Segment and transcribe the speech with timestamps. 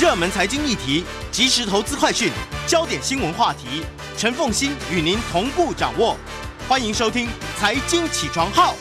[0.00, 2.28] 热门财经议题、即时投资快讯、
[2.66, 3.84] 焦点新闻话题，
[4.16, 6.16] 陈凤欣与您同步掌握。
[6.68, 8.72] 欢迎收听《财经起床号》。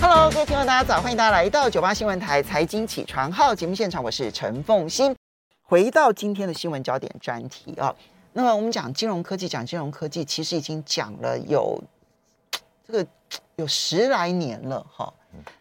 [0.00, 5.12] Hello，各位听众，大家早，欢迎大家来到九八新闻台财经起床号节目现场，我是陈凤欣。
[5.62, 7.92] 回到今天的新闻焦点专题啊，
[8.34, 11.82] 那么我们讲金融科技，讲金融科技，其实已经讲了有
[12.86, 13.04] 这个
[13.56, 15.12] 有十来年了哈。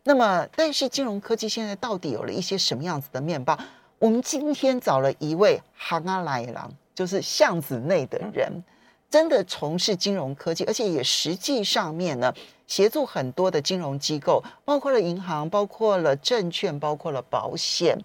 [0.04, 3.57] 那么，但是金融科技现在到底有了一些什么样子的面包？
[4.00, 8.63] 我们今天找了一位行阿来郎，就是巷子内的人，
[9.09, 12.31] 真的从事金融科技，而且也实际上面呢，
[12.68, 17.98] 协助很多的金融机构，包括了银行，包括了证券，包括了保险，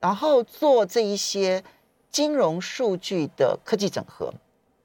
[0.00, 1.62] 然后做这一些
[2.10, 4.34] 金融数据的科技整合。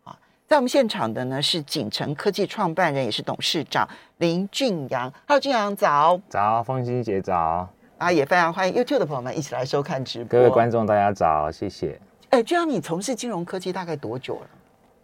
[0.04, 0.16] 啊，
[0.48, 5.12] 在我们现场的呢是锦城科技创办人，也是董事长林俊阳。
[5.28, 6.22] Hello，俊阳早。
[6.30, 7.68] 早，方欣姐早，
[8.04, 10.38] 啊，也非常欢迎 YouTube 的朋友们一起来收看直播。
[10.38, 11.98] 各位观众大家早，谢谢。
[12.32, 14.48] 哎，就像，你从事金融科技大概多久了？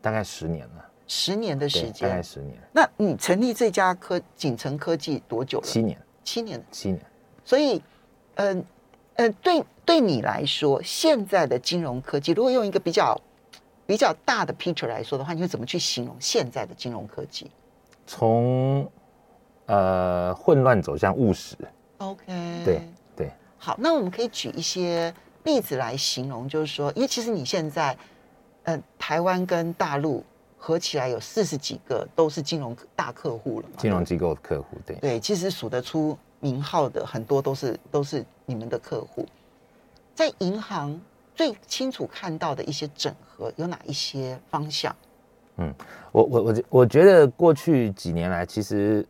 [0.02, 2.22] 大概十年了，十年的时间，大概。
[2.22, 5.66] 十年，那你成立这家科锦城科技多久了？
[5.66, 6.62] 七年，七年。
[6.72, 7.00] 七年。
[7.46, 7.82] 所以，
[8.36, 8.66] 嗯
[9.16, 13.18] 呃对对你来说，现在的金融科技，如果用一个比较
[13.86, 17.50] 比较大的 picture 来说的话，你会怎么去形容现在的金融科技
[18.06, 18.86] 从
[19.68, 21.56] 呃混乱走向务实，
[22.00, 22.26] ？OK，
[22.66, 22.82] 对
[23.16, 27.96] 对，好，那我们可以举一些例子来形容，就是说，因为其实你现在，
[28.64, 30.24] 呃，台湾跟大陆
[30.58, 39.26] 合起来有四十几个都是金融大客户了嘛，金融机构的客户，对，对，其实数得出名号的很多都是都是你们的客户。
[40.16, 41.00] 在银行
[41.34, 44.94] 最清楚看到的一些整合有哪一些方向？
[46.12, 49.06] 我我我我觉得过去几年来，其实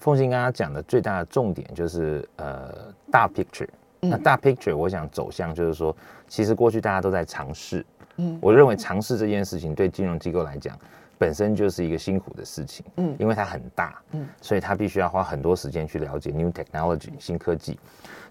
[0.00, 3.68] 凤欣刚刚讲的最大的重点就是呃大 picture。
[4.00, 5.94] 那嗯大 picture，我想走向就是说，
[6.26, 7.84] 其实过去大家都在尝试。
[8.16, 10.74] 嗯我认为尝试这件事情对金融机构来讲，
[11.18, 12.82] 本身就是一个辛苦的事情。
[12.96, 17.78] 嗯因为它很大，嗯所以它必须要花很多时间去了解 new technology 新科技。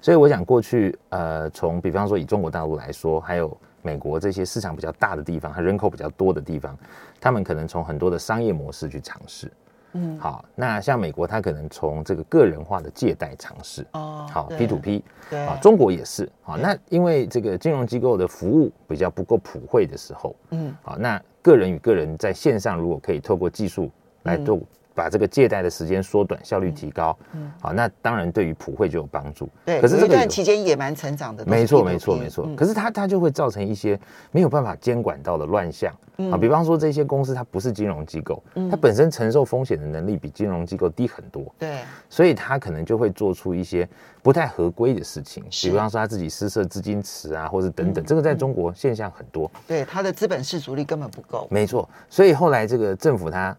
[0.02, 6.76] 所以我想过去，呃，从比方说以中国大陆来说，还有美国这些市场比较大的地方，它人口比较多的地方，
[7.22, 9.52] 他们可能从很多的商业模式去尝试。
[9.94, 13.86] 嗯，好，那像美国，它可能从这个个人化的借贷尝试。
[13.94, 15.40] 哦好，P to P，对。
[15.46, 16.30] 啊，中国也是。
[16.42, 20.76] 好，那因为这个金融机构的服务比较不够普惠的时候，嗯。
[20.84, 23.90] 好，那个人与个人在线上如果可以透过技术
[24.24, 24.46] 来嗯。
[24.46, 24.60] 做，
[25.00, 29.48] 把这个借贷的时间缩短，效率提高，嗯好，那当然对于普惠就有帮助。
[29.64, 32.44] 对，可是这段期间也蛮成长的，没错，没错，没错。
[32.46, 33.98] 嗯可是它它就会造成一些
[34.32, 43.88] 没有办法监管到的乱象嗯啊，比方说这些公司它不是金融机构，它本身承受风险的能力比金融机构低很多，对，所以它可能就会做出一些
[44.22, 49.50] 不太合规的事情，是比方说它自己私设资金池啊，或者等嗯等，这个在中国现象很多。
[49.66, 51.48] 对，它的资本市足率根本不够。
[51.50, 53.56] 没错，所以后来这个政府它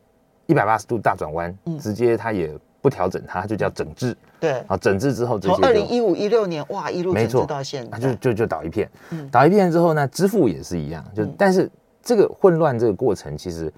[0.50, 1.78] 一百八十度大转弯，嗯。
[1.78, 2.52] 直接它也
[2.82, 4.16] 不调整它，它就叫整治。
[4.40, 9.28] 对，啊，整治之后这二零一五一六年哇一路整治没错到现在，它就就就倒一片，嗯。
[9.30, 11.34] 倒一片之后呢，支付也是一样，就、嗯。
[11.38, 11.70] 但是
[12.02, 13.72] 这个混乱这个过程，其实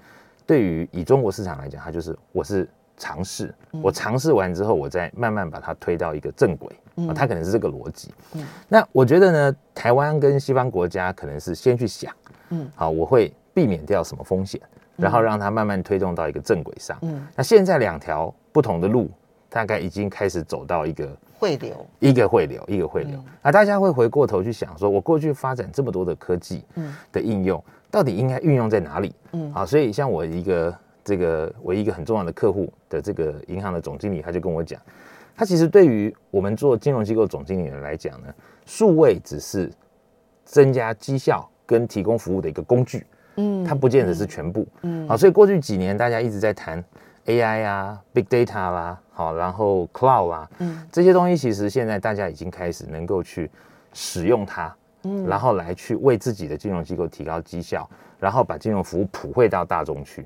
[0.47, 2.67] 对于以中国市场来讲，它就是我是
[2.97, 3.81] 尝试，嗯。
[3.83, 7.09] 我尝试完之后，我再慢慢把它推到一个正轨，嗯。
[7.09, 8.13] 啊，它可能是这个逻辑。
[8.35, 8.45] 嗯。
[8.69, 12.13] 那我觉得呢，台湾跟西方国家可能是先去想，
[12.51, 12.71] 嗯。
[12.73, 14.61] 好，我会避免掉什么风险，
[14.95, 16.97] 然后让它慢慢推动到一个正轨上。
[17.01, 19.09] 嗯那现在两条不同的路，
[19.49, 23.17] 大概已经开始走到一个汇流，一个汇流，一个汇流。
[23.17, 29.13] 嗯啊，大家会回过头去想说，我过去发展这么多的科技嗯的应用，到底应该运用在哪里？
[29.31, 34.79] 嗯好，所以像我一个这个我一个很重要的客户的这个银行的总经理，他就跟我讲，
[35.35, 38.33] 他其实对于我们做金融机构总经理人来讲呢，
[38.65, 39.71] 数位只是
[40.45, 43.05] 增加绩效跟提供服务的一个工具，
[43.35, 44.67] 嗯它不见得是全部。
[44.81, 46.83] 嗯好，所以过去几年大家一直在谈
[47.25, 53.49] AI 啊、Big Data 啦，好，然后 Cloud 啊，嗯这些东西其实现在大家已经开始能够去
[53.93, 60.25] 使用它，嗯然后来去为自己的金融机构提高绩效，然后把金融服务普惠到大众去。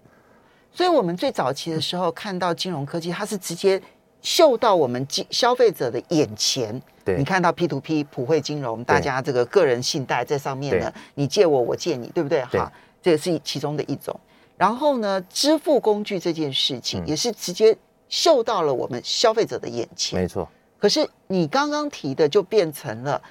[0.72, 3.82] 所以我们最早期的时候看到金融科技，它是直接
[4.22, 6.80] 嗅到我们金消费者的眼前。
[7.04, 12.44] 对你看到 P to P 普惠金融，大家这个个人信贷在上面呢，你借我，我借你，对不对？
[12.52, 12.72] 对好，
[13.08, 14.14] 这个是其中的一种。
[14.58, 17.78] 然后呢，支付工具这件事情嗯也是直接
[18.10, 20.20] 嗅到了我们消费者的眼前。
[20.20, 20.46] 没错，
[20.78, 23.22] 可是你刚刚提的就变成了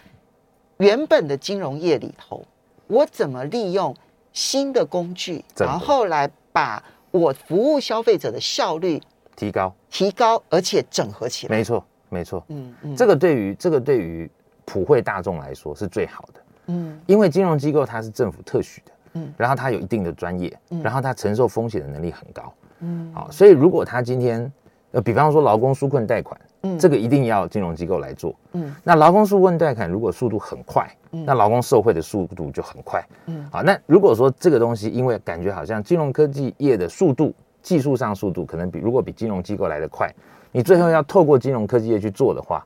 [0.79, 2.43] 原本的金融业里头，
[2.87, 3.95] 我怎么利用
[4.33, 9.03] 新的工具，然后来把我服务消费者的效率
[9.35, 11.57] 提高，提高，而且整合起来。
[11.57, 12.43] 没错，没错。
[12.49, 14.31] 嗯嗯，这个对于这个对于
[14.65, 16.41] 普惠大众来说是最好的。
[16.69, 19.33] 嗯因为金融机构它是政府特许的，嗯。
[19.37, 20.81] 然后他有一定的专业，嗯。
[20.83, 23.11] 然后他承受风险的能力很高，嗯。
[23.13, 24.53] 好，所以如果他今天，
[24.93, 26.79] 呃，比方说劳工纾困贷款，嗯。
[26.79, 28.35] 这个一定要金融机构来做。
[28.53, 28.75] 嗯。
[28.85, 31.25] 那劳工纾困贷款如果速度很快，嗯。
[31.27, 33.05] 那劳工受惠的速度就很快。
[33.27, 33.45] 嗯。
[33.51, 40.09] 好，那如果说这个东西，因为感觉好像金融科技业的速度，技术上速度可能比如果比金融机构来的快，
[40.53, 42.65] 你最后要透过金融科技业去做的话，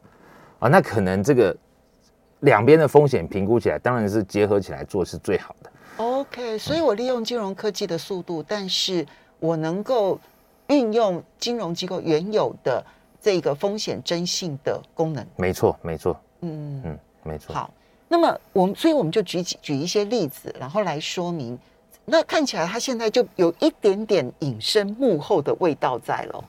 [0.58, 1.56] 啊，那可能这个
[2.40, 5.70] 两边的风险评估起来，当然是结合起来做是最好的。
[6.00, 9.06] OK，所以我利用金融科技的速度，但是
[9.38, 10.18] 我能够
[10.68, 12.82] 运用金融机构原有的
[13.20, 15.22] 这个风险征信的功能。
[15.36, 17.54] 没错，没错，嗯，嗯，没错。
[17.54, 17.70] 好。
[18.08, 21.58] 那么我们，所以我们就举举一些例子，然后来说明。
[22.06, 26.44] 那看起来它现在就有一点点隐身幕后的味道在了。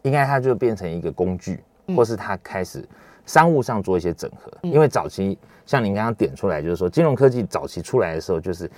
[0.00, 2.82] 应该它就变成一个工具，嗯或是它开始
[3.26, 4.50] 商务上做一些整合。
[4.62, 8.70] 因为早期像您刚刚点出来，就是说金融科技早期出来的时候，就是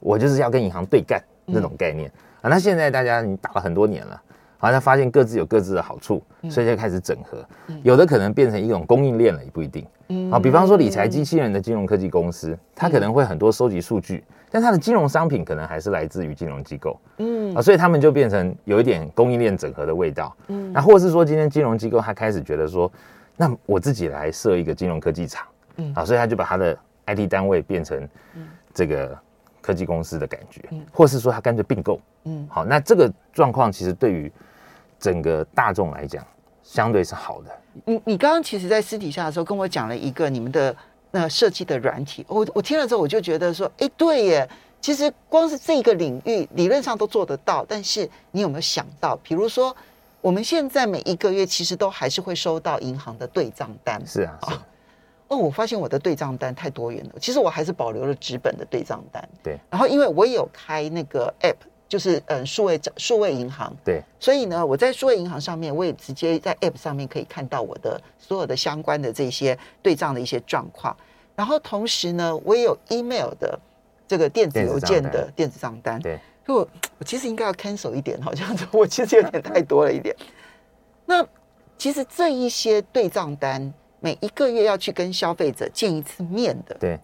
[0.00, 2.10] 我就是要跟银行对干嗯那种概念
[2.40, 2.48] 啊。
[2.48, 4.20] 那现在大家你打了很多年了。
[4.56, 7.44] 好像发现各自有各自的好处，嗯所以就开始整合。
[7.82, 9.84] 有的可能变成一种供应链了，也不一定。
[10.08, 16.98] 嗯好，比方说理财机器人的金融科技公司，它可能会很多收集数据，但它的金融商品可能还是来自于金融机构。
[17.18, 20.34] 嗯啊，所以他们就变成有一点供应链整合的味道。
[20.46, 22.90] 嗯，那或是说今天金融机构他开始觉得说，
[23.36, 25.92] 那我自己来设一个金融科技厂，嗯。
[25.94, 26.76] 啊，所以他就把他的
[27.06, 28.08] IT 单位变成
[28.72, 29.18] 这个
[29.60, 30.62] 科技公司的感觉，
[30.92, 32.00] 或是说他干脆并购。
[32.24, 32.46] 嗯。
[32.50, 34.32] 好，那这个状况其实对于
[34.98, 36.24] 整个大众来讲，
[36.62, 37.50] 相对是好的。
[37.84, 40.74] 你你刚刚其实，在私底下的时候跟我讲了一个你们的
[41.10, 44.48] 那设计的软体，我我听了之后我就觉得说，哎，对耶，
[44.80, 49.76] 其实光是这个领域理论上都做得到，但是你有没有想到，比如说
[50.20, 54.62] 我们现在每一个月其实都还是会收到银行的对账单，是啊，是啊
[55.28, 61.56] 哦，我发现我的对账单太多元了，其实我还是保留了纸本的对账单，对然后因为我也有开那个 app，
[61.88, 70.94] 就是嗯数位数位银行，对，所以呢，我在数位银行上面，我也直接在 App 上面可以看到我的所有的相关的这些对账的一些状况。
[71.36, 73.58] 然后同时呢，我也有 email 的
[74.06, 76.00] 这个电子邮件的电子账单。
[76.00, 76.68] 对，所以我
[76.98, 80.14] 我其实应该要 cancel 一点，好像子我其实有点太多了一点。
[81.06, 81.26] 那
[81.76, 83.72] 其实这一些对账单，
[84.04, 87.00] 每一个月要去跟消费者见一次面的，对，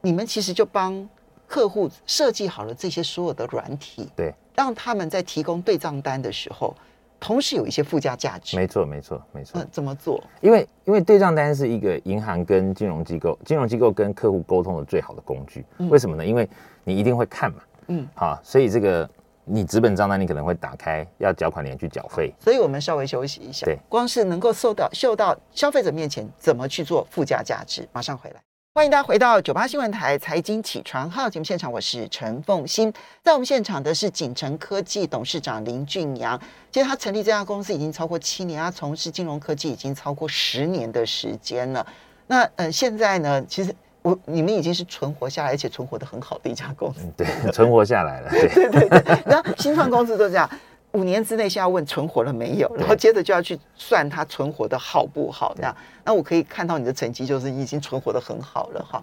[0.00, 1.08] 你们其实就帮
[1.46, 6.74] 客户设计好了这些所有的软体，对，让他们在提供对账单的时候，
[7.20, 8.56] 同时有一些附加价值。
[8.56, 10.20] 没错，没错，没错嗯。，怎么做？
[10.40, 15.64] 因为因为对账单是一个银行跟金融机构、金融机构跟客户沟通的最好的工具。
[15.88, 16.26] 为什么呢？
[16.26, 16.48] 因为
[16.82, 19.08] 你一定会看嘛，嗯，好，所以这个
[19.44, 22.34] 你资本账单你可能会打开，要缴款年去缴费。
[22.40, 23.64] 所以我们稍微休息一下。
[23.66, 28.36] 对，光是能够受到嗅到消费者面前怎么去做附加价值，马上回来。
[28.76, 32.92] 欢迎大家回到九八新闻台财经起床号节目现场，我是陈凤欣。
[33.22, 36.36] 在我们现场的是锦城科技董事长林俊阳。
[36.72, 41.86] 其实他成立这家公司已经超过七年，他从事金融科技已经超过十年的时间了。
[42.26, 43.72] 那呃，现在呢，其实
[44.04, 47.00] 我你们已经是存活下来，而且存活的很好的一家公司。
[47.16, 48.28] 对，存活下来了。
[48.36, 50.48] 对，对对对，然后新创公司都这样，
[50.92, 55.74] 五年之内先要问存活了没有， 然后接着就要去算它存活的好不好，这样。
[56.04, 59.02] 那我可以看到你的成绩，就是你已经存活的很好了哈。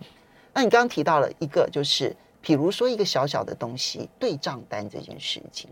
[0.54, 5.68] 那你刚刚提到了一个，就是比如说一个小小的东西，对账单这件事情，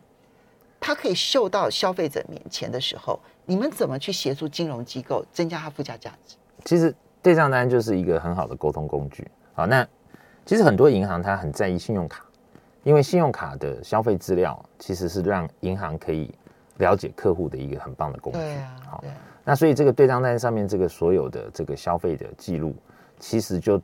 [0.79, 6.35] 它可以秀到消费者面前的时候，你们怎么去协助金融机构增加它附加价值？
[6.65, 6.93] 其实
[7.29, 9.27] 对账单就是一个很好的沟通工具。
[9.53, 9.87] 好，那
[10.45, 12.25] 其实很多银行它很在意信用卡，
[12.81, 16.33] 因为信用卡的消费资料其实是让银行可以
[16.77, 18.39] 了解客户的一个很棒的工具。
[18.83, 19.03] 好，
[19.43, 22.75] 那所以这个对账单上面这个所有的这个消费的记录，
[23.19, 23.79] 其实就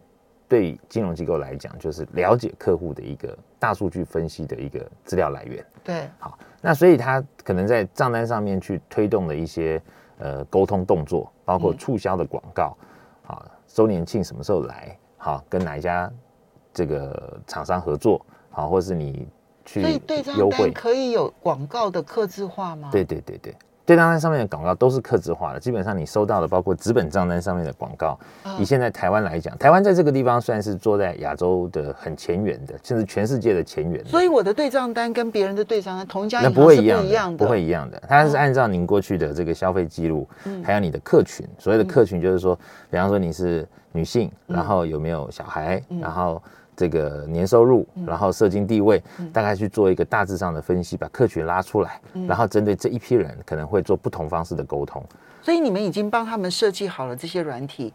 [0.47, 5.63] 对金融机构来讲，就是了解客户的一个大数据分析的一个资料来源。
[5.83, 9.79] 对，好，那所以他可能在账单上面去推动了一些
[10.17, 12.75] 呃沟通动作，包括嗯促销的广告，
[13.27, 16.11] 啊，周年庆什么时候来，好，跟哪一家
[16.73, 19.27] 这个厂商合作，好，或是你
[19.65, 22.89] 去所以对账优惠单，可以有广告的刻字化吗？
[22.91, 23.55] 对对对对。
[23.85, 34.09] 对账单上面的广告都是客制化的，基本上你收到的，包括纸本账单上面的广告，啊以现在台湾来讲，台湾在这个地方算是坐在亚洲的很前沿的，甚至全世界的前沿的。
[34.09, 38.01] 所以我的对账单跟别人的对账单，同一家那银行是不会一样不一样的，不会一样的。
[38.07, 40.27] 它是按照您过去的这个消费记录，
[40.63, 41.47] 还有你的客群。
[41.59, 42.57] 所谓的客群就是说，
[42.89, 46.41] 比方说你是女性，然后有没有小孩，然后
[46.75, 49.01] 这个年收入，然后社经地位，
[49.31, 55.03] 大概去做一个大致上的分析，把客群拉出来，然后针对这一批人，可能会做不同方式的沟通。
[55.41, 57.93] 所以你们已经帮他们设计好了这些软体，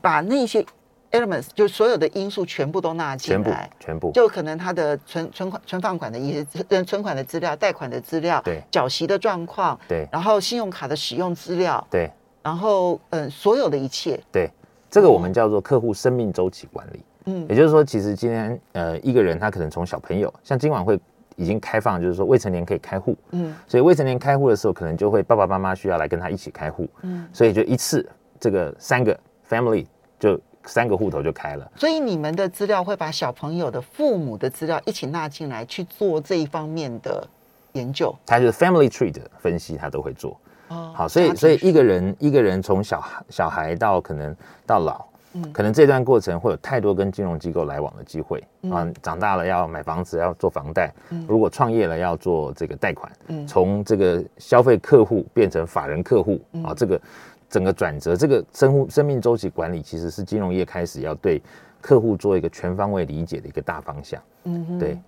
[0.00, 0.64] 把那些
[1.12, 4.10] elements，就所有的因素全部都纳进全部来，全部。
[4.12, 8.62] 就可能他的存存款、存放款的一些呃存款的资料、贷款的资料，对。
[8.70, 10.08] 缴息的状况，对。
[10.10, 12.10] 然后信用卡的使用资料，对。
[12.42, 14.50] 然后嗯、呃所有的一切，对，
[14.90, 16.98] 这个我们叫做客户生命周期管理。
[16.98, 17.04] 嗯
[17.48, 20.98] 也就是说，其实今天呃一个人他可能从小朋友，像今晚会
[21.36, 28.08] 已经开放，就是说未成年可以开户，嗯所以未成年开户的时候，可能就会爸爸妈妈需要来跟他一起开户，嗯，所以就一次
[28.40, 29.18] 这个三个
[29.48, 29.84] family
[30.18, 31.70] 就三个户头就开了。
[31.76, 37.26] 所以你们的资料会把小朋友的父母的资料一起纳进来去做这一方面的
[37.72, 38.14] 研究。
[38.24, 40.38] 他就是 family tree 的分析，他都会做。
[40.68, 44.34] 哦好，所以所以一个人一个人从小孩小孩到可能
[44.66, 48.92] 到老，嗯可能这段过程会有太多跟金融机构来往的机会嗯啊。
[49.02, 50.88] 长大了要买房子，要做房贷；
[51.28, 53.10] 如果创业了要做这个贷款。
[53.28, 57.00] 嗯从这个消费客户变成法人客户嗯啊，这个
[57.48, 61.40] 整个转折，这个生物生命周期管理其实是金融业开始要对
[61.80, 64.20] 客户做一个全方位理解的一个大方向。
[64.44, 64.98] 嗯对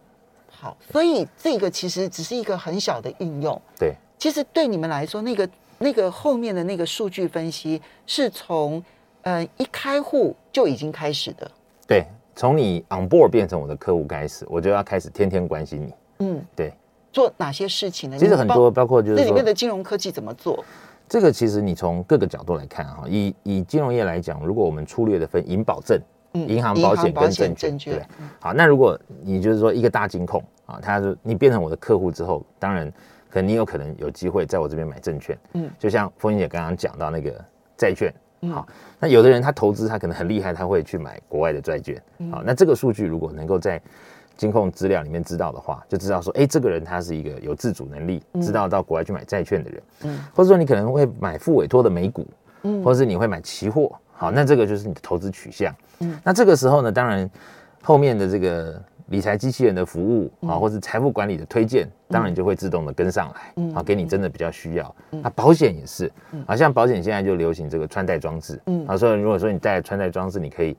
[0.51, 3.61] 好，所以这个其实只是一个很小的应用。
[3.79, 8.83] 对其实对你们来说，那个那个后面的那个数据分析是从
[9.29, 11.51] 呃一开户就已经开始的。
[11.87, 15.95] 对，从你 on board 变成我的客户开始，我就要开始天天关心你。
[16.21, 16.73] 嗯，对，
[17.13, 18.17] 做哪些事情呢？
[18.19, 20.65] 其实很多，包括就是说这里面的金融科技怎么做？
[21.07, 26.01] 这个其实你从各个角度来看哈，以以金融业来讲，如果我们粗略的分银保证、
[26.33, 28.03] 嗯银行保险跟证券，证对？
[28.41, 32.91] 好，那如果你就是说一个大金控啊，他就你变成我的客户之后，当然
[33.31, 37.33] 可能你有可能有机会在我这边买证券，嗯嗯，就像风姐刚刚讲到那个
[37.77, 38.13] 债券。
[38.41, 38.51] 嗯。
[38.51, 38.67] 好，
[38.99, 42.01] 那有的人他投资他可能很厉害，他会去买国外的债券。
[42.19, 42.31] 嗯。
[42.31, 43.81] 好，那这个数据如果能够在
[44.37, 49.83] 金控资料里面知道的话，就知道说，哎，这个人他是一个有自主能力，知道到国外去买债券的人。
[50.05, 50.19] 嗯。
[50.35, 52.27] 或者说你可能会买付委托的美股，
[52.63, 52.83] 嗯。
[52.83, 55.75] 或者是你会买期货，好，那这个就是你的投资取向。
[56.01, 56.19] 嗯。
[56.23, 57.29] 那这个时候呢，当然
[57.83, 60.49] 后面的这个理财机器人的服务嗯。
[60.49, 63.75] 啊，或是财富管理的推荐，当然就会自动的跟上来，嗯。
[63.75, 64.95] 啊，给你真的比较需要。
[65.11, 66.11] 那保险也是，
[66.47, 68.87] 好像保险现在就流行这个穿戴装置，嗯。
[68.87, 70.77] 啊，所以如果说你戴穿戴装置，你可以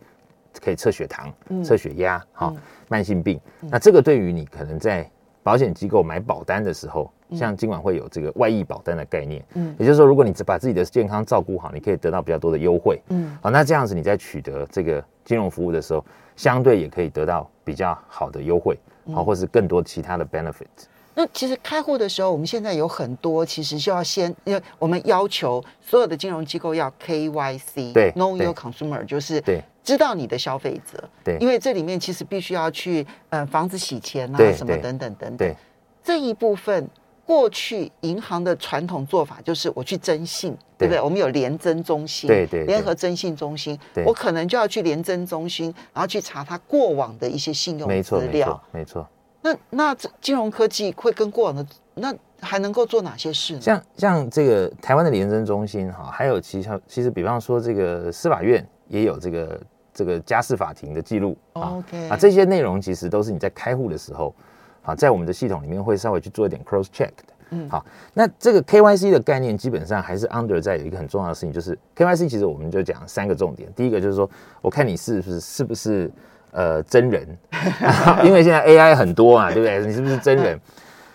[0.61, 1.63] 可以测血糖、嗯。
[1.63, 2.53] 测血压，哈，
[2.87, 3.39] 慢性病。
[3.61, 5.09] 那这个对于你可能在
[5.43, 9.75] 保险机构买保单的时候，像今晚会有这个外溢保单的概念，嗯。
[9.79, 13.37] 也就是说，如果你只把自己的健康照顾好，你可以得到比较多的优惠，嗯。
[13.41, 16.03] 好，那这样子你在取得这个金融服务的时候，
[16.35, 18.77] 相对也可以得到比较好的优惠，
[19.13, 20.67] 好，或是更多其他的 benefit。
[21.15, 35.55] 那其实开户的时候，我们现在有很多其实就要先，因为我们要求所有的金融机构要 KYC，对，Know Your Consumer，就是对知道你的消费者，对因为这里面其实必须要去呃防止洗钱啊什么等等等等对，
[36.03, 36.89] 这一部分。
[37.29, 40.99] 过去银行的传统做法就是我去征信，对不对？
[40.99, 49.07] 我们有联征中心，对对对联合征信中心，对我可能就要去联征中心，然后去查他过往的一些信用资料没错。，没错。
[49.43, 53.61] 那那这金融科技会跟过往的那还能够做哪些事呢？
[53.61, 59.61] 像像这个台湾的廉政中心哈，还有其他其实比方说这个司法院也有这个
[59.93, 64.35] 这个家事法庭的记录啊 OK 啊，这些内容其实都是你在开户的时候，
[64.83, 67.33] 啊在我们的系统里面会稍微去做一点 cross check 的。
[67.51, 74.29] 嗯好，那这个 KYC 的概念基本上还是 under 在有一个很重要的事情，就是 KYC 其实我们就讲三个重点，第一个就是说，
[74.61, 76.11] 我看你是不是是不是
[76.51, 77.27] 呃真人，
[78.23, 79.83] 因为现在 AI 很多啊，对不对？
[79.83, 80.59] 你是不是真人？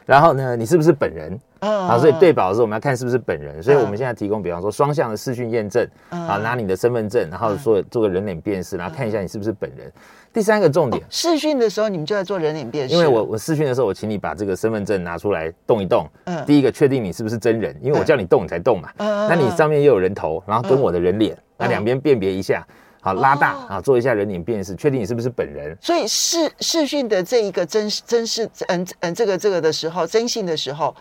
[0.05, 1.39] 然后呢，你是不是本人？
[1.65, 9.91] 嗯啊，所以对保的时候我们要看是不是本人，所以嗯我们现在提供，比方说双向的视讯验证，啊，拿你的身份证，然后做做个人脸辨识，然后看一下你是不是本人。
[10.33, 16.45] 第三个重点，视讯的时候，你们就在做人脸辨识，因为我我视讯的时候，我请你把这个身份证拿出来动一动，嗯。
[16.45, 22.67] 第一个确定你是不是真人，因为我叫你动你才动嘛，嗯那你上面又有人头，然后跟我的人脸，那两边辨别一下，
[23.01, 25.77] 好拉大哦啊，做一下人脸辨识，确定你是不是本人。
[25.81, 30.93] 所以视视讯的这一个真真是嗯嗯这个这个的时候，征信的时候，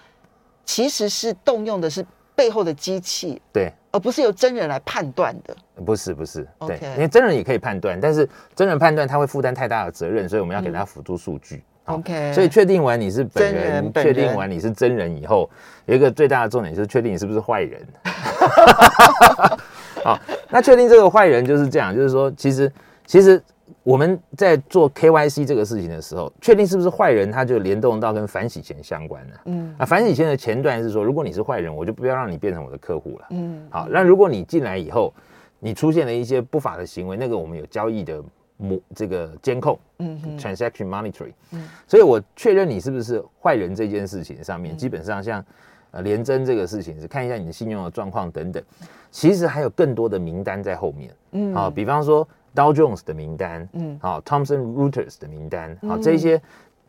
[0.65, 2.05] 其实是动用的是
[2.35, 5.55] 背后的机器，对，而不是由真人来判断的。
[5.85, 11.63] 不是不是，对因为真人也可以判断，但是真人判断他会负担太大的责任，所以我们要给他辅助数据。
[11.85, 15.49] 好 OK 所以确定完你是本真人确定完你是真人以后，
[15.85, 17.85] 有一个最大的重点就是确定你是不是坏人。
[20.01, 20.17] 好，
[20.49, 22.71] 那确定这个坏人就是这样，就是说，其实
[23.05, 23.41] 其实
[23.83, 29.39] 我们在做 KYC 这个事情的时候，确定是不是坏人，他就联动到跟反洗钱相关的。
[29.45, 33.27] 嗯啊，反洗钱的前段是说，如果你是坏人，我就不要让你变成我的客户了。
[33.31, 35.13] 嗯好，那如果你进来以后，
[35.59, 38.23] 你出现了一些不法的行为，那个我们有交易的
[38.55, 45.43] 模这个监控嗯，transaction monitoring，嗯所以我确认你是不是坏人这件事情上面，基本上像
[45.91, 48.63] 呃廉征这个事情是看一下你的信用的状况等等，
[49.11, 51.13] 其实还有更多的名单在后面。
[51.31, 52.25] 嗯好，比方说
[52.55, 53.97] Dow Jones 的名单，嗯。
[54.01, 56.41] 好、Thomson Reuters 的名单，好、这一些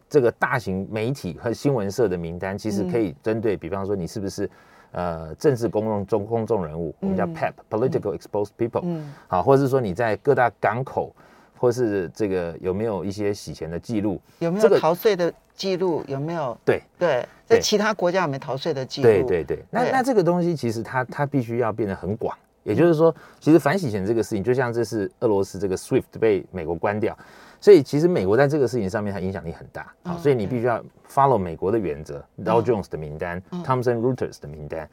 [0.09, 4.49] 这个大型媒体和新闻社的名单，其实可以针对，比方说你是不是
[4.92, 9.12] 呃政治公众中公众人物，我们叫 PEP，Political Exposed People，嗯。
[9.26, 11.14] 好、或者是说你在各大港口，
[11.59, 16.04] 或是这个有没有一些洗钱的记录，有没这个有逃税的记录？
[16.06, 16.56] 有没有？
[16.64, 19.09] 对对，在其他国家有没有逃税的记录？
[19.09, 19.92] 对对对，那对。
[19.92, 27.16] 那这个东西其实它它必须要变得很广，也就是说，其实反洗钱这个事情，就像这是俄罗斯这个 SWIFT 被美国关掉，
[27.61, 34.88] 所以其实美国在这个事情上面它影响力很大啊，嗯所以你必须要 follow 美国的原则，Dow Jones 的名单，Thomson Reuters 的名单，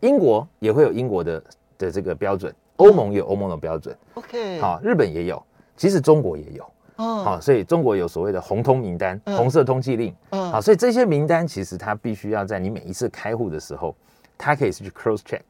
[0.00, 1.42] 英国也会有英国的
[1.78, 5.42] 的这个标准，欧盟有欧盟的标准，，OK，，好，日本也有，
[5.76, 6.64] 其实中国也有。
[6.96, 10.14] 哦，好，所以中国有所谓的红通名单、嗯红色通缉令。
[10.28, 13.96] 嗯好，所以这些名单其实它必须要在你每一次开户的时候，
[14.36, 15.40] 它可以去 cross check。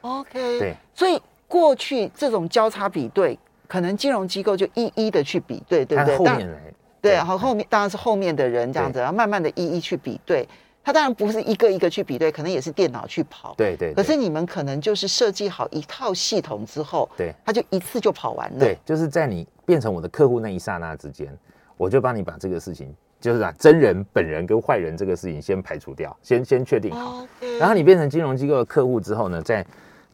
[0.00, 6.16] OK，对，所以过去这种交叉比对，可能金融机构就一一的去比对，对对？
[6.16, 6.58] 后面来，
[7.00, 10.48] 对，然后后面当然是后面的人这样子，然后慢慢的一一去比对。
[10.84, 13.52] 它当然不是一个一个去比对，可能也是电脑去跑。
[13.58, 18.58] 对对，对可是你们可能就是设计好一套系统之后，对它就一次就跑完了。
[18.58, 21.28] 对，就是在你变成我的客户那一刹那之间，
[21.76, 27.26] 我就帮你把这个事情，就是把真人本人跟坏人这个事情先排除掉，先先确定好。
[27.60, 29.66] 然后你变成金融机构的客户之后呢，再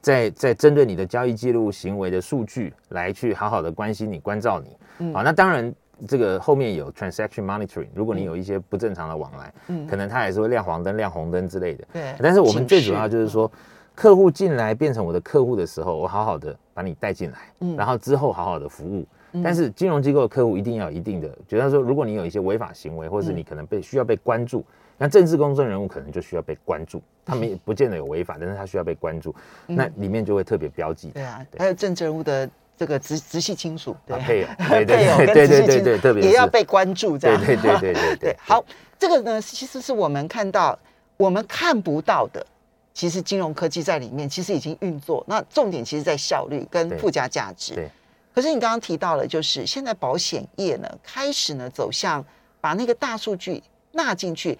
[0.05, 4.77] 再再针对你的交易记录、行为的数据来去好好的关心你、关照你。
[4.99, 5.75] 嗯好，那当然
[6.07, 11.85] 这个后面有 transaction monitoring，如果你有一些不正常的往来，嗯可能它也是会亮黄灯、亮红灯之类的。
[11.95, 13.51] 对但是我们最主要就是说，
[13.95, 19.07] 客户进来变成我的客户的时候，我好好的把你带进来，嗯然后之后好好的服务。
[19.43, 24.63] 但是金融机构的客户一定要有一定的，觉得说，如果你有一些违法行为，或者是你可能被需要被关注，
[24.97, 29.35] 那政治公众人物可能就需要被关注，他们也不见得有违法，但是他需要被关注，
[29.67, 31.11] 那里面就会特别标记。
[31.11, 38.37] 对啊，还有政治人物的这个直直系亲属，对啊，配偶， 对对配偶跟对对对直系亲属特别也要被关注，这样对对对对对 对。
[38.39, 38.65] 好，
[38.99, 40.79] 这个呢，其实是我们看到
[41.17, 42.47] 我们看不到的，
[42.93, 45.25] 其实金融科技在里面其实已经运作。
[45.27, 47.75] 那重点其实在效率跟附加价值。
[47.75, 47.89] 对
[48.33, 52.25] 可是你刚刚提到了，就是现在保险业呢开始呢走向
[52.61, 54.57] 把那个大数据纳进去。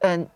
[0.00, 0.26] 好，嗯，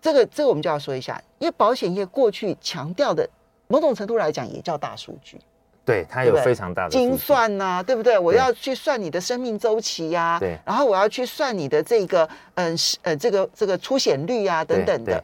[0.00, 3.28] 这个这个我们就要说一下，因为保险业过去强调的
[3.68, 5.38] 某种程度来讲也叫大数据。
[5.84, 8.16] 对，它有非常大的精算呐、对不对？
[8.16, 15.22] 我要去算你的生命周期呀、对然后我要去算你的这个嗯是呃这个这个出险率啊等等的。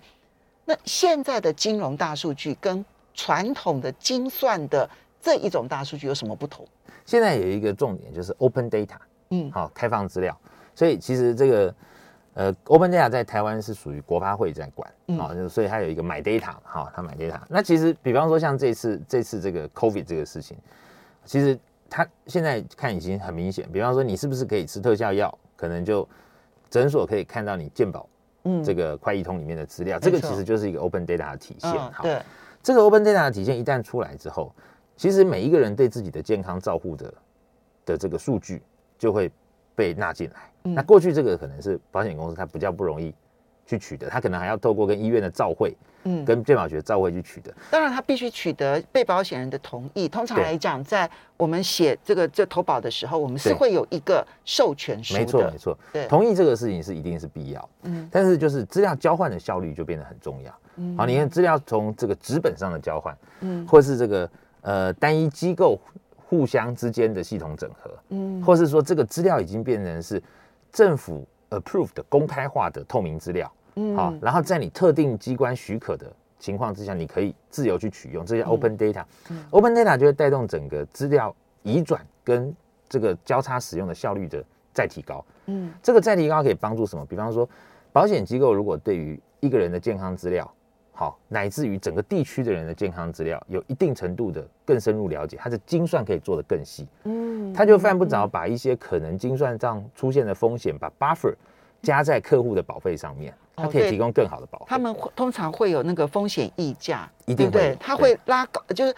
[0.64, 2.84] 那现在的金融大数据跟
[3.14, 4.88] 传统的精算的
[5.22, 6.66] 这一种大数据有什么不同？
[7.06, 8.96] 现在有一个重点就是 open data，
[9.30, 10.36] 嗯好，开放资料。
[10.74, 11.74] 所以其实这个
[12.38, 15.18] 呃，open data 在台湾是属于国发会在管，嗯。
[15.18, 17.36] 好、就所以它有一个买 data 嘛，哈，它买 data。
[17.48, 20.56] 那其实比方说像这次这次这个 COVID 这个事情，
[21.24, 21.58] 其实
[21.90, 26.08] 它现在看已经很明显，比方说你是不是可以吃特效药，可能就
[26.70, 28.08] 诊所可以看到你健保
[28.44, 28.62] 嗯。
[28.62, 31.72] 这个快易通里面的资料，这个其实就是一个 open data 的体现。
[31.72, 32.22] 好，嗯对，
[32.62, 34.54] 这个 open data 的体现一旦出来之后，
[34.96, 37.14] 其实每一个人对自己的健康照护的
[37.84, 38.62] 的这个数据
[38.96, 39.28] 就会
[39.78, 40.40] 被纳进来。
[40.64, 43.14] 嗯那过去这个可能是保险公司它比较不容易
[43.64, 47.54] 去取得，它可能还要透过跟医院的照会、嗯，跟健保局的照会去取得。
[47.70, 50.08] 当然它必须取得被保险人的同意。
[50.08, 55.20] 通常来讲，在我们写这个这投保的时候，我们是会有一个授权书的。
[55.20, 57.68] 没错，没错对，同意这个事情是一定是必要。
[57.84, 60.52] 嗯但是就是资料交换的效率就变得很重要。
[60.76, 64.30] 嗯好，你看资料从这个纸本上的交换，嗯或是这个
[64.62, 65.78] 呃单一机构
[66.28, 70.22] 互相之间的系统整合，嗯或是说这个资料已经变成是
[70.70, 79.02] 政府 approved 的公开化的透明资料，嗯好，然后在你特定机关许可的情况之下，你可以自由去取用，这些 open data。
[79.50, 82.54] open data 就会带动整个资料移转跟
[82.90, 85.24] 这个交叉使用的效率的再提高。
[85.46, 87.06] 嗯这个再提高可以帮助什么？
[87.06, 87.48] 比方说，
[87.90, 90.52] 保险机构如果对于一个人的健康资料，
[90.98, 101.32] 好，乃至于整个地区的人的健康资料，有一定程度的更深入了解，它的精算可以做得更细，嗯他就犯不着把一些可能精算上出现的风险，把 buffer
[101.82, 104.64] 加在客户的保费上面，它可以提供更好的保费。
[104.66, 107.76] 他们会通常会有那个风险溢价，一定会？
[107.78, 108.92] 他会拉高，就是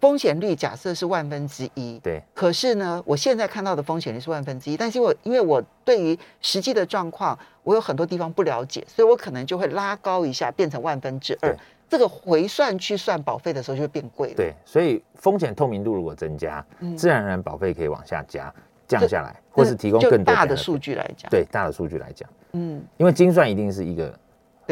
[0.00, 2.22] 风险率假设是万分之一，对。
[2.34, 11.58] 可是呢，我现在看到的风险率是万分之一，但是我因为我对于实际的状况，我有很多地方不了解，所以我可能就会拉高一下，变成万分之二对。
[11.88, 14.34] 这个回算去算保费的时候就会变贵了。
[14.36, 16.96] 对，所以风险透明度如果增加，嗯。
[16.96, 18.54] 自然而然保费可以往下加，
[18.86, 24.18] 降下来，或是提供更多大的数据来讲，，对大的数据来讲，嗯，因为精算一定是一个对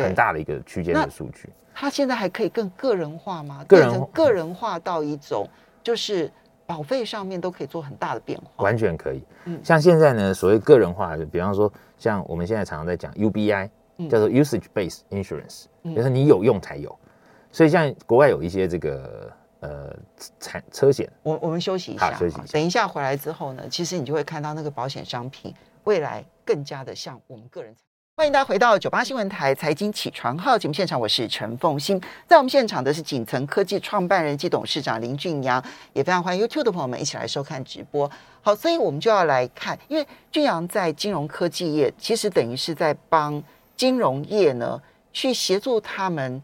[0.04, 1.48] 很大的一个区间的数据。
[1.74, 3.64] 它现在还可以更个人化吗？
[3.68, 5.48] 个人个人化到一种，
[5.82, 6.30] 就是
[6.66, 8.64] 保费上面都可以做很大的变化。
[8.64, 9.22] 完全可以。
[9.44, 16.96] 嗯像现在呢，所谓个人化，就比方说，像我们现在常常在讲 UBI，、嗯叫做 Usage Based Insurance，、嗯就是你有用才有。
[17.52, 19.96] 所以像国外有一些这个呃
[20.40, 27.74] 产车险，我我们休息一下，休息一下等一下回来之后呢，其实你就会看到那个保险商品未来更加的像我们个人。
[28.18, 32.02] 欢迎大家回到九八新闻台财经起床号节目现场，我是陈凤欣。
[32.26, 38.11] 在我们现场的是锦层科技创办人及董事长林俊阳，也非常欢迎 YouTube 的朋友们一起来收看直播。
[38.42, 43.40] 好，所以我们就要来看，因为俊阳在金融科技业，其实等于是在帮
[43.76, 46.42] 金融业呢去协助他们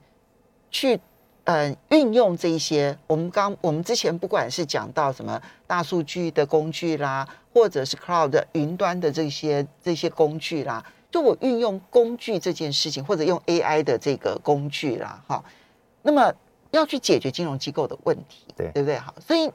[0.70, 1.00] 去
[1.42, 15.44] 呃运用这一些，我们刚我们之前不管是讲到什么大数据的工具啦，或者是 cloud 云端的这些这些工具啦，就我运用工具这件事情，或者用 AI 的这个工具啦，哈，
[16.02, 16.34] 那么
[16.72, 18.98] 要去解决金融机构的问题，对对不对？
[18.98, 19.48] 好，所以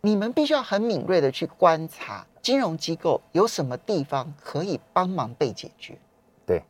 [0.00, 5.96] 你们必须要很敏锐的去观察金融机构有什么地方可以帮忙被解决。
[6.44, 6.60] 对，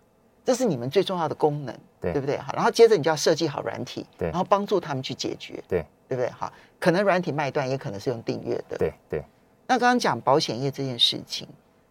[0.45, 2.37] 这是你们最重要的功能，对不对？
[2.37, 6.29] 好，然后接着你就要设计好软体，对然后帮助他们去解决，对对不对？
[6.29, 8.77] 好，可能软体卖断，也可能是用订阅的。
[8.77, 9.25] 对对。
[9.67, 11.49] 那刚刚讲保险业这件事情，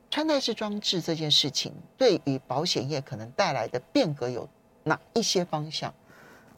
[0.10, 4.48] 穿戴式装置这件事情，对于保险业可能带来的变革有
[4.84, 5.93] 哪一些方向？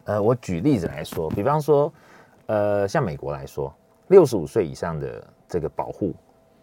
[0.05, 1.91] 呃，我举例子来说，比方说，
[2.45, 3.73] 呃，像美国来说，
[4.07, 6.15] 六十五岁以上的这个保护，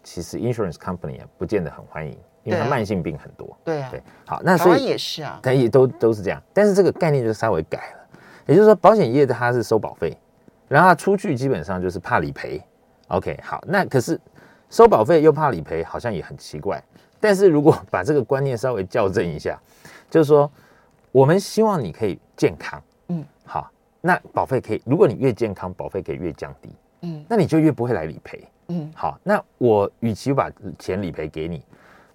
[0.03, 3.55] 其实 insurance company 也不见得很欢迎，因为它慢性病很多。
[3.63, 10.17] 对啊，对，好，那所以也是啊，它也都都是这样，但是这个概念就稍微改了，也就是说，保险业它是收保费，
[10.67, 12.59] 然后它出去基本上就是怕理赔。
[13.09, 14.19] OK，好，那可是
[14.69, 16.81] 收保费又怕理赔，好像也很奇怪。
[17.19, 19.59] 但是如果把这个观念稍微校正一下，
[20.09, 20.49] 就是说，
[21.11, 26.69] 我们希望你可以健康，嗯，好，那保费可以，如果你越健康，保费可以越降低，
[27.01, 28.47] 嗯那你就越不会来理赔。
[28.67, 31.63] 嗯好，那我与其把钱理赔给你，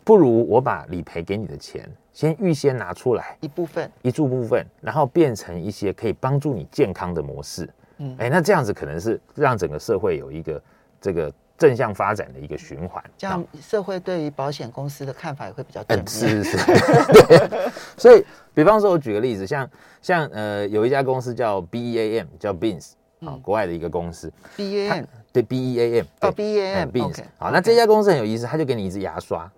[0.05, 7.69] 不如我把理赔给你的钱先预先拿出来一部分，一注部分，然后变成一些可以帮助你健康的模式。
[7.99, 10.63] 嗯哎，那这样子可能是让整个社会有一个
[11.01, 13.03] 这个正向发展的一个循环。
[13.17, 16.05] 这样社会对于保险公司的看法也会比较正面。
[16.05, 16.59] 嗯，是是。
[16.59, 16.67] 是，
[17.27, 17.71] 对。
[17.97, 19.71] 所以，比方说，我举个例子，像
[20.03, 26.31] 像呃，有一家公司叫 BEAM，叫 Beans，啊、嗯国外的一个公司，，B A M，对 BEAM，哦对。
[26.33, 29.51] B A 嗯 M Beans，好，那这家公司很有意思，它就给你一支牙刷，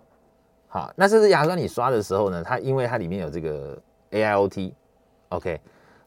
[0.68, 3.76] 好，那这支牙刷你刷的时候呢，它因为它里面有这个
[4.10, 5.60] AIoT，OK，、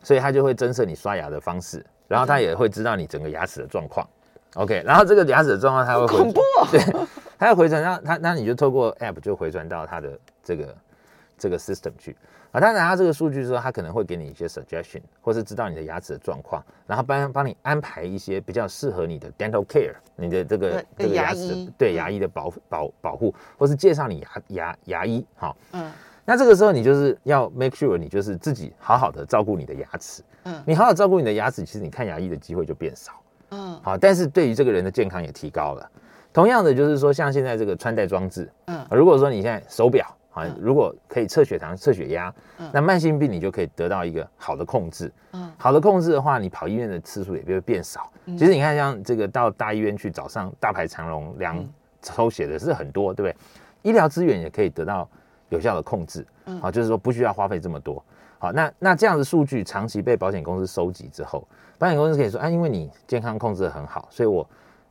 [0.04, 4.08] 所以它就会侦测你刷牙的方式，然后它也会知道你整个牙齿的状况
[4.56, 6.82] ，OK，然后这个牙齿的状况它会回恐怖哦 对，
[7.38, 10.76] 它要回传到它，那你就透过 App 就回传到它的这个
[11.38, 12.16] 这个 system 去
[12.52, 12.60] 啊。
[12.60, 25.56] 它拿到这个数据之后，它可能会给你一些 suggestion，或是知道你的牙齿的状况，然后帮帮你安排一些比较适合你的 dental care，你的这个对这个牙牙齿的对嗯牙医的保保保护，或是介绍你牙牙牙医好。
[25.74, 25.92] 嗯
[26.26, 33.19] 那这个时候你就是要 make sure 你就是自己好好的照顾你的牙齿，嗯你好好照顾你的牙齿，其实你看牙医的机会就变少。
[33.52, 35.90] 嗯好，但是对于这个人的健康也提高了。
[36.32, 45.12] 同样的，就是说，像现在这个穿戴装置，嗯如果说你现在手表啊嗯，如果可以测血糖、测血压嗯，那慢性病你就可以得到一个好的控制。
[45.34, 48.10] 嗯好的控制的话，你跑医院的次数也会变少。
[48.26, 51.70] 其实你看，像这个到大医院去，早上大排长龙量嗯
[52.02, 53.36] 抽血的是很多，对不对？
[53.82, 55.10] 医疗资源也可以得到
[55.50, 56.26] 有效的控制。
[56.46, 58.02] 嗯好，就是说不需要花费这么多。
[58.38, 61.46] 好，那那这样的数据长期被保险公司收集之后，
[61.80, 64.48] 保险公司可以说，啊，因为你健康控制的很好，所以我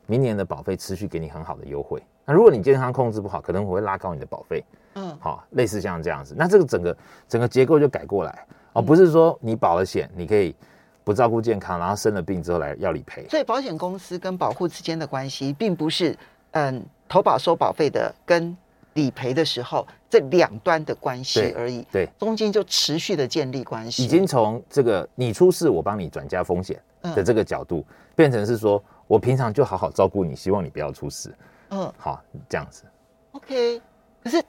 [0.06, 2.02] 明年的保费持续给你很好的优惠。
[2.24, 4.64] 那如果你健康控制不好，可能我会拉高你的保费。
[4.94, 6.96] 嗯好，类似像这样子，那这个整个
[7.28, 10.56] 整个结构就改过来哦，不是说你保了险，你可以
[11.04, 13.28] 不照顾健康，然后生了病之后来要理赔。
[13.28, 16.16] 所以保险公司跟保护之间的关系，并不是
[16.52, 18.56] 嗯投保收保费的跟
[18.94, 27.84] 理赔的时候这两端的关系而已，对，中间就持续的建立关系，已经从这个你出事我帮你转嫁风险嗯的这个角度，
[28.16, 31.34] 变成是说我平常就好好照顾你，希望你不要出事。
[31.70, 32.84] 嗯好，这样子。
[33.32, 33.82] OK，
[34.24, 34.42] 可是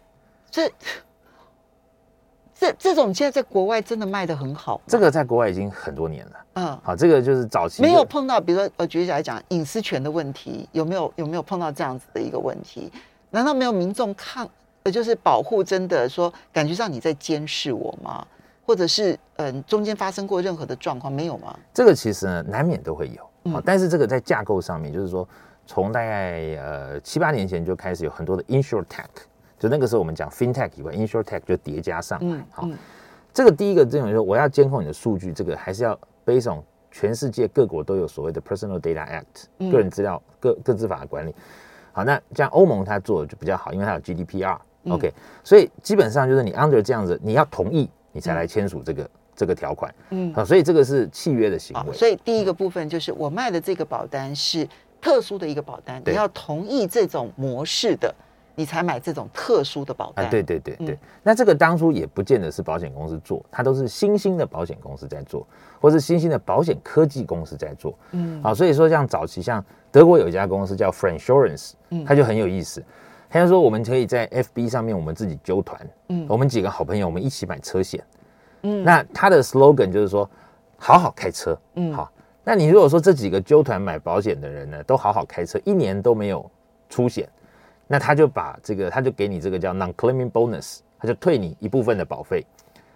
[0.49, 0.71] 这
[2.53, 6.45] 这这种现在在国外真的卖的很好吗，这个在国外已经很多年了。
[6.53, 6.79] 嗯。
[6.81, 12.91] 好，这个就是早期没有碰到，比如说，呃，举起来讲，隐私权的问题，有没有有没有碰到这样子的一个问题？
[13.31, 14.49] 难道没有民众抗，
[14.83, 18.25] 呃，就是保护真的说，感觉上你在监视我吗？
[18.65, 21.57] 或者是嗯、中间发生过任何的状况没有吗？
[21.73, 23.29] 这个其实呢难免都会有。
[23.45, 25.27] 嗯，但是这个在架构上面，就是说
[25.65, 29.07] 从大概呃七八年前就开始有很多的 insure tech，
[29.57, 32.35] 就那个时候我们讲 fintech 以外，insure tech 就叠加上来。
[32.35, 32.77] 嗯好，嗯
[33.33, 36.61] 这个第一个这种说我要监控你的数据，这个还是要 based on
[36.91, 41.33] 全世界各国都有所谓的 Personal Data Act 嗯个人资料各各自法的管理。
[41.91, 44.57] 好，那像欧盟它做的就比较好，因为它有 GDPR。
[44.89, 49.93] 嗯 OK，所以基本上就是你 under 这样子，你要同意你才来签署这个、这个条款。
[50.09, 51.93] 嗯好，所以这个是契约的行好，为。
[51.93, 54.67] 所以第一个部分就是我卖的这个保单是
[54.99, 58.13] 特殊的一个保单，对你要同意这种模式的，
[58.55, 60.25] 你才买这种特殊的保单。
[60.25, 65.47] 啊，对对对对，嗯那这个当初也不见得是保险公司做，它都是新兴的保险公司在做，
[65.79, 67.97] 或是新兴的保险科技公司在做。
[68.11, 72.83] 嗯好，所以说像早期像德国有一家公司叫 Fransurance，嗯它就很有意思。
[73.29, 78.03] 他就说我们可以在 FB 上面我们自己揪团，嗯我们几个好朋友我们一起买车险。
[78.63, 80.29] 嗯那他的 slogan 就是说
[80.77, 82.11] 好好开车，嗯好。
[82.43, 86.49] 那你如果说这几个揪团买保险的人呢，都好好开车，一年都没有
[86.89, 87.29] 出险，
[87.85, 92.43] 那他就把这个，他就给你这个叫 non-claiming bonus，他就退你一部分的保费。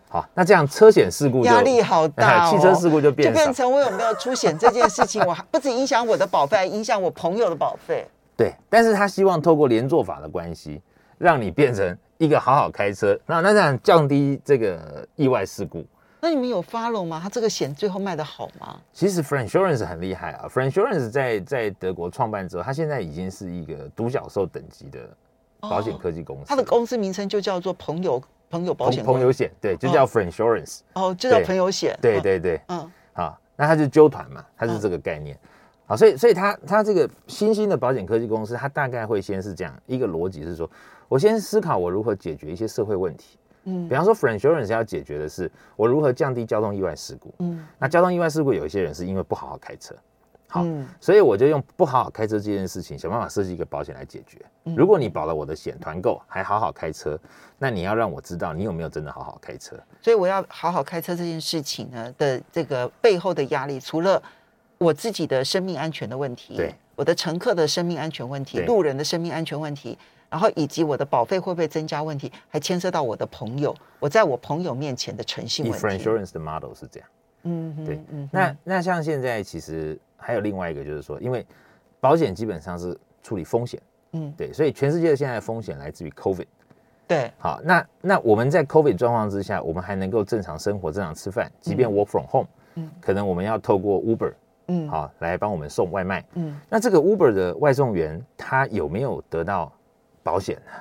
[0.09, 8.07] 好，那这样车险事故就压力好大、哦，汽车事故就变少就变成我有没有出险这件事情，我还不止影响我的保费，还影响我朋友的保费。
[8.35, 10.81] 对，但是他希望透过连坐法的关系，
[11.17, 15.85] 让你变成一个好好开车，那那这样降低这个意外事故。
[16.19, 17.19] 那你们有 follow 吗？
[17.21, 18.79] 他这个险最后卖的好吗？
[18.93, 20.65] 其实 f r e n s u r a n c e 很厉害啊 f r e
[20.65, 24.99] n s u r a n c e 在在德国创办之后，他现在已经是一个独角兽等级的
[25.59, 26.45] 保险科技公司。
[26.47, 31.01] 他的公司名称就叫做朋友朋友保险朋朋友险，对，就叫 f r e n s u r a n c e。
[31.01, 31.93] 哦，就叫朋友险。
[31.93, 35.37] 嗯对对对，嗯好，那他就揪团嘛，他是这个概念。
[35.93, 40.67] 好，所以所以他他这个新兴的保险科技公司，他大概会先是这样一个逻辑是说，
[41.07, 43.37] 我先思考我如何解决一些社会问题。
[43.65, 47.31] 嗯比方说，Fransurance 要解决的是我如何降低交通意外事故。
[47.37, 49.93] 嗯那交通意外事故有一些人是因为不好好开车，
[50.47, 54.39] 好，嗯所以我就用不好好开车这件事情，想办法设计一个保险来解决。
[54.63, 57.19] 嗯如果你保了我的险，团购还好好开车，
[57.59, 59.77] 那你要让我知道你有没有真的好好开车。
[60.01, 64.19] 所以我要好好开车这件事情呢的这个背后的压力，除了
[64.83, 69.97] 我自己的生命安全的问题，对，我的乘客的生命安全问题，路人的生命安全问题，
[70.29, 75.85] 然后以及我的保费会不会增加问题，还牵涉到我的朋友，我在我朋友面前的诚信以问题。
[75.87, 77.09] Fransurance 的 model 是这样。
[77.43, 77.99] 嗯对。
[78.09, 81.45] 嗯那那像现在其实还有另外一个，就是说，因为
[81.99, 84.33] 保险基本上是处理风险，嗯。
[84.37, 86.47] 对，所以全世界现在的风险来自于 COVID。
[87.07, 87.31] 对。
[87.37, 92.89] 好，那那我们在 COVID 状况之下，我们还能够正常生活、正常吃饭，即便 work from home，嗯。
[93.01, 94.33] 可能我们要透过 Uber
[94.67, 96.25] 嗯好来帮我们送外卖。
[96.35, 99.71] 嗯那这个 Uber 的外送员他有没有得到
[100.21, 100.71] 保险呢？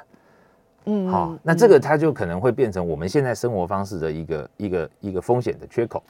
[0.85, 6.03] 嗯好，那这个他就可能会变成我们现在生活方式的一个一个一个风险的缺口。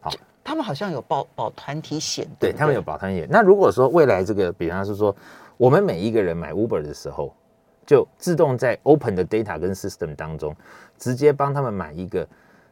[0.00, 0.10] 好
[0.42, 3.26] 他们好像有保保团体险，不对他们有保团险。
[3.30, 5.14] 那如果说未来这个，比方是说，
[5.56, 7.34] 我们每一个人买 Uber 的时候，
[7.84, 10.54] 就自动在 Open 的 data 跟 system 当中，
[10.98, 12.26] 直接帮他们买一个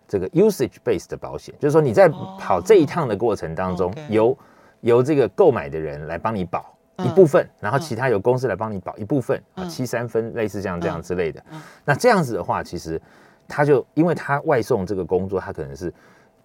[0.06, 2.36] 这个 usage based 的保险，就是说你在哦。
[2.38, 4.36] 跑这一趟的过程当中，由
[4.80, 6.76] 由这个购买的人来帮你保。
[6.96, 7.06] 嗯。
[7.06, 11.42] 一部分，然后其他由公司来帮你保一部分，啊，嗯七三分类似这样这样嗯之类的。
[11.50, 11.60] 嗯。
[11.84, 13.00] 那这样子的话，其实
[13.48, 15.92] 他就因为他外送这个工作，他可能是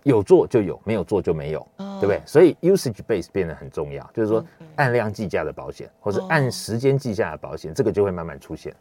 [0.03, 1.99] 有做就有，没有做就没有，哦。
[2.01, 2.21] 对不对？
[2.25, 4.43] 所以 usage base 变得很重要，就是说
[4.77, 6.25] 按量计价的保险，或是哦。
[6.29, 8.73] 按时间计价的保险，这个就会慢慢出现。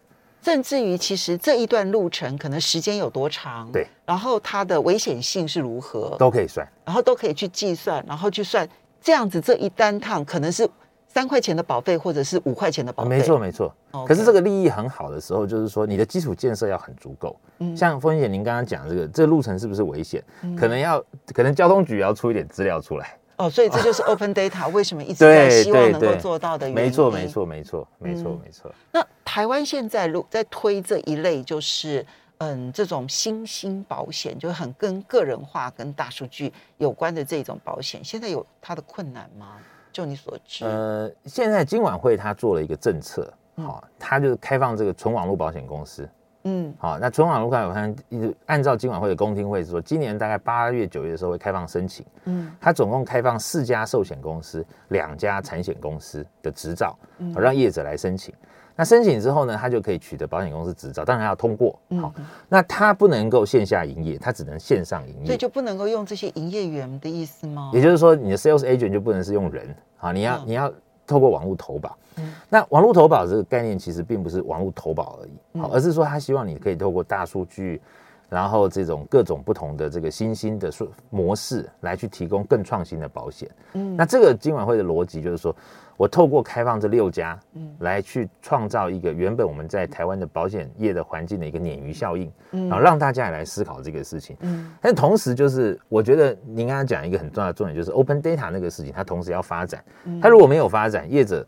[0.43, 6.67] 甚至于其实这一段路程可能时间有多长，对，然后它的危险性是如何，都可以算。
[6.85, 8.67] 然后都可以去计算，然后去算
[9.03, 10.69] 这样子这一单趟可能是
[11.07, 13.75] 三块钱的保费，或者是五块钱的保费，没错，没错。
[14.07, 17.39] 可是这个利益很好的时候，就是说你的基础建设要很足够。
[17.59, 20.23] 嗯像风姐您刚刚讲这个，这个路程是不是危险？
[20.57, 21.03] 可能要，
[21.35, 23.17] 可能交通局要出一点资料出来。
[23.39, 26.83] 哦，所以这就是 open data 为什么一直在希望能够做到的原因。
[26.85, 27.27] 没错，没。
[27.27, 28.75] 错，没错，没错嗯，没错。
[28.93, 32.05] 那台湾现在如在推这一类，就是
[32.39, 39.57] 嗯，这种新兴保险，就很跟个人化、跟大数据有关的这种保险，现在有它的困难吗？
[39.93, 46.09] 就你所知，呃，现在金管会它做了一个政策，嗯好、它就是开放这个纯网络保险公司。
[46.49, 52.05] 嗯好，那纯网络保险一直按照金管会的公听会是说，今年大概八月、九月的时候会开放申请。
[52.25, 58.35] 嗯它总共开放四家寿险公司、两家产险公司的执照，嗯让业者来申请。
[58.75, 61.77] 那申请之后呢，他就可以取得保险公司执照，当然要通过。
[61.89, 62.15] 嗯好，
[62.49, 65.27] 那他不能够线下营业，他只能线上营业。
[65.27, 67.73] 所以就不能够用这些营业员的意思吗？
[67.75, 70.73] 也就是说，你的 sales agent 就不能是用人啊，你要、嗯你要
[71.09, 71.97] 透过网络投保。
[72.19, 77.81] 嗯那网络投保这个概念其实并不是网络投保而已，好，嗯而是说他希望你可以透过大数据，
[78.29, 83.49] 然后这种各种不同的这个新兴的数模式来去提供更创新的保险。
[83.75, 85.55] 嗯，那这个金管会的逻辑就是说，
[85.99, 94.35] 我透过开放这六家，嗯，来去创造一个原本我们在台湾的保险业的环境的一个鲶鱼效应，嗯，然后让大家也来思考这个事情。
[94.41, 99.85] 嗯，但同时就是我觉得您刚刚讲一个很重要的重点，就是 open data 那个事情，它同时要发展。
[100.23, 101.47] 它如果没有发展，业者。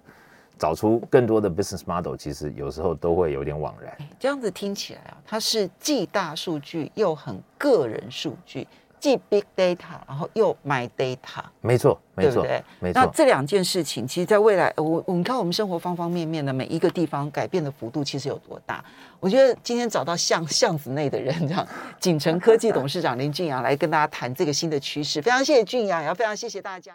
[0.58, 3.96] 找出更多的 business model，其实有时候都会有点枉然。
[4.18, 8.68] 这样子听起来啊，它是既大数据又很个人数据，
[9.00, 11.42] 既 big data，然后又 my data。
[11.60, 12.46] 没错，没错，
[12.78, 13.00] 没错。
[13.00, 18.84] 那这两件事情，其实在未来，我我们看我们生活方方面面的每一个地方改变的幅度，其实有多大？
[19.18, 21.66] 我觉得今天找到巷巷子内的人，这样
[21.98, 26.88] 锦城科技董事长林俊阳来跟大家谈这个新的趋势，非常谢谢俊阳，也要非常谢谢大家。